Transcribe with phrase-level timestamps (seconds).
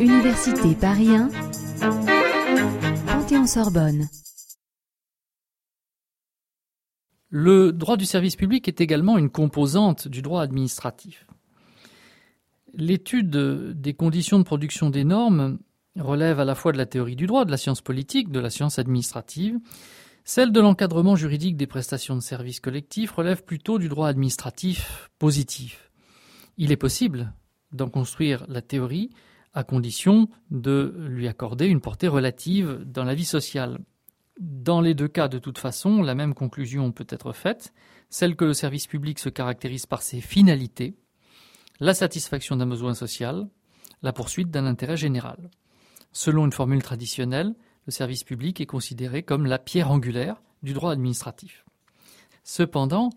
[0.00, 1.30] Université Paris 1,
[3.06, 4.08] Panthéon-Sorbonne.
[7.30, 11.26] Le droit du service public est également une composante du droit administratif.
[12.72, 15.58] L'étude des conditions de production des normes
[15.96, 18.50] relève à la fois de la théorie du droit, de la science politique, de la
[18.50, 19.58] science administrative.
[20.24, 25.90] Celle de l'encadrement juridique des prestations de services collectifs relève plutôt du droit administratif positif.
[26.56, 27.32] Il est possible
[27.72, 29.10] d'en construire la théorie
[29.52, 33.78] à condition de lui accorder une portée relative dans la vie sociale.
[34.40, 37.72] Dans les deux cas, de toute façon, la même conclusion peut être faite,
[38.10, 40.96] celle que le service public se caractérise par ses finalités,
[41.80, 43.48] la satisfaction d'un besoin social,
[44.02, 45.50] la poursuite d'un intérêt général.
[46.12, 47.54] Selon une formule traditionnelle,
[47.86, 51.64] le service public est considéré comme la pierre angulaire du droit administratif.
[52.44, 53.10] Cependant,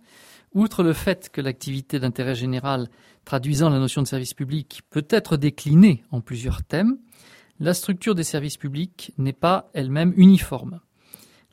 [0.53, 2.89] outre le fait que l'activité d'intérêt général
[3.25, 6.97] traduisant la notion de service public peut être déclinée en plusieurs thèmes,
[7.59, 10.79] la structure des services publics n'est pas elle-même uniforme.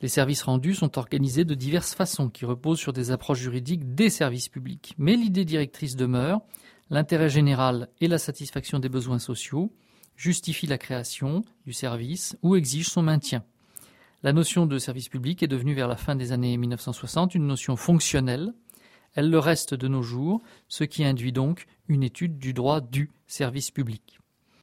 [0.01, 4.09] Les services rendus sont organisés de diverses façons qui reposent sur des approches juridiques des
[4.09, 4.93] services publics.
[4.97, 6.41] Mais l'idée directrice demeure,
[6.89, 9.73] l'intérêt général et la satisfaction des besoins sociaux
[10.15, 13.43] justifient la création du service ou exigent son maintien.
[14.25, 17.75] La notion de service public est devenue vers la fin des années 1960 une notion
[17.75, 18.55] fonctionnelle.
[19.13, 23.11] Elle le reste de nos jours, ce qui induit donc une étude du droit du
[23.27, 24.19] service public.